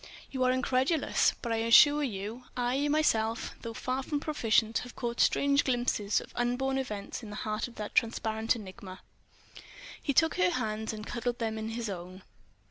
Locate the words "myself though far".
2.87-4.01